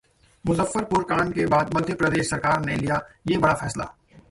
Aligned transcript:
मुजफ्फरपुर 0.45 1.03
कांड 1.03 1.33
के 1.33 1.45
बाद 1.45 1.73
मध्य 1.75 1.93
प्रदेश 1.93 2.29
सरकार 2.29 2.65
ने 2.65 2.75
लिया 2.75 3.01
ये 3.27 3.37
बड़ा 3.37 3.53
फैसला 3.53 3.93